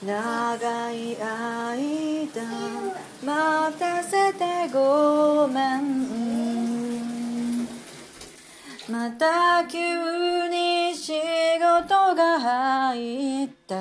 [0.00, 2.42] 長い間
[3.24, 7.66] 待たせてごめん。
[8.88, 11.12] また急に仕
[11.58, 13.74] 事が入った。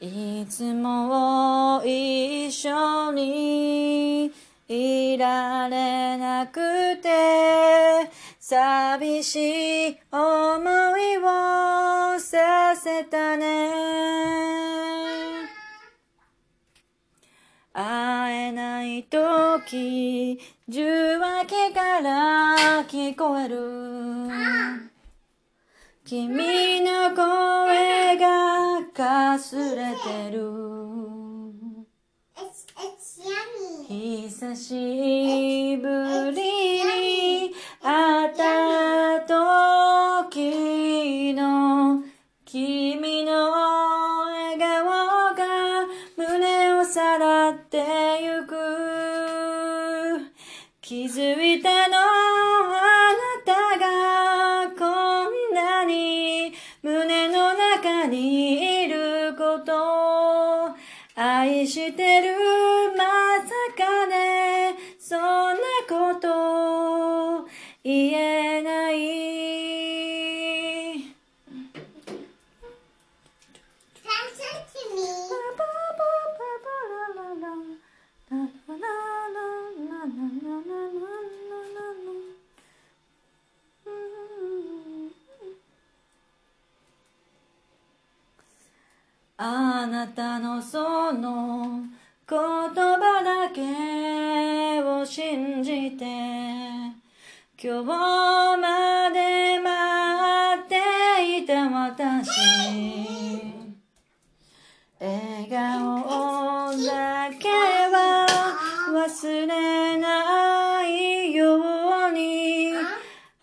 [0.00, 4.32] いつも一緒に
[4.66, 8.10] いられなくて
[8.40, 11.95] 寂しい思いを。
[12.36, 13.72] させたね。
[17.72, 23.56] 会えない時受話器から聞こえる。
[26.04, 30.66] 君の声がかすれてる.
[33.88, 37.15] 久しぶりに
[47.06, 47.78] さらって
[48.20, 48.56] ゆく。
[50.80, 51.68] 気づいて
[89.38, 91.82] あなたのその
[92.26, 96.04] 言葉だけを信じて
[97.62, 102.30] 今日まで待っていた私。
[104.98, 107.48] 笑顔だけ
[107.92, 108.26] は
[108.90, 111.56] 忘れないよ
[112.08, 112.72] うに。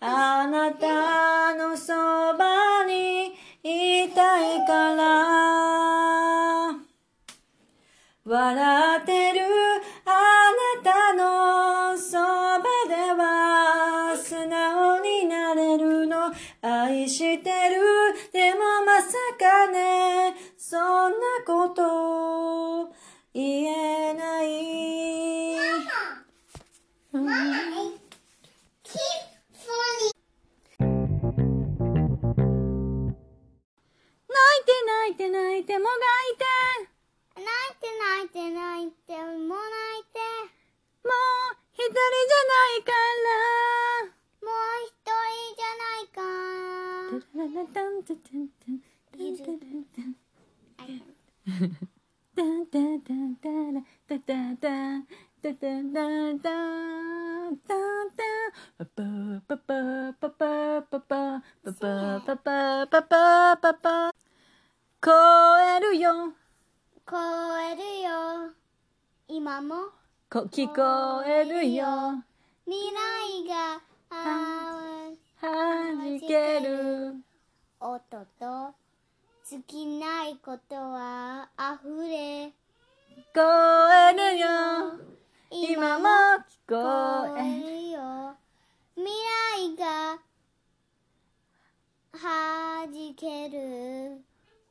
[0.00, 1.13] あなた
[9.32, 9.40] る
[10.04, 10.10] あ
[10.82, 16.32] なたのそばでは素直になれるの。
[16.62, 17.76] 愛してる
[18.32, 20.34] でもまさかね。
[20.56, 20.76] そ
[21.08, 21.16] んな
[21.46, 22.94] こと。
[23.36, 25.56] 言えない、
[27.12, 27.26] うん
[28.84, 28.98] Keep
[29.58, 30.14] falling.
[34.28, 35.96] 泣いて泣いて泣いてもがい
[36.38, 36.53] て
[38.04, 39.48] 泣いて泣いてもう泣
[40.00, 40.20] いて。
[41.04, 44.12] もう一人じゃないから。
[44.42, 46.20] もう一人じゃないか。
[47.14, 50.02] タラララタンタタンタンタンタンタンタ
[52.42, 54.52] ンタンタンタラタタタ
[55.94, 56.44] ンタ
[58.78, 59.00] パパ
[59.48, 64.14] パパパパパパパパパパパ
[65.02, 65.10] 超
[65.58, 66.10] えるよ
[67.06, 67.16] 聞こ
[67.58, 68.54] えるよ
[69.44, 69.74] 今も
[70.30, 71.84] こ聞こえるよ。
[72.64, 77.16] 未来があ弾ける。
[77.78, 78.00] 音
[78.40, 78.74] と
[79.46, 82.46] 尽きないことは溢れ。
[82.46, 82.52] 聞
[83.34, 83.42] こ
[83.92, 84.46] えるよ
[85.50, 86.08] 今も
[86.48, 88.34] 聞こえるよ。
[88.96, 89.06] 未
[89.60, 90.18] 来が
[92.18, 94.24] 弾ける。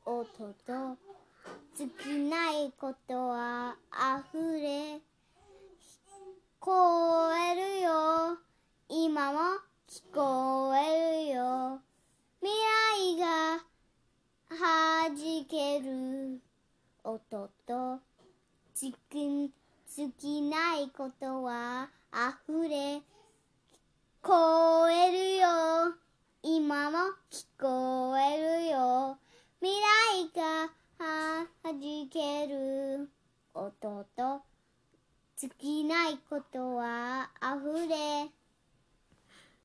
[0.04, 1.13] 音と
[1.76, 3.74] 尽きないことは
[4.32, 5.00] 溢れ聞
[6.60, 8.38] こえるよ。
[8.88, 9.40] 今も
[9.88, 11.80] 聞こえるよ。
[12.40, 12.54] 未
[12.86, 13.64] 来が
[14.50, 15.16] 弾
[15.50, 16.40] ける
[17.02, 17.98] 音と
[18.74, 19.52] 尽き
[19.96, 23.02] 尽きないことは溢れ聞
[24.22, 25.48] こえるよ
[26.42, 26.98] 今も
[27.30, 29.18] 聞こえるよ
[29.60, 29.74] 未
[30.32, 31.46] 来がは
[31.84, 33.10] じける
[33.52, 34.40] 音と
[35.36, 38.30] 尽きないことはあふれ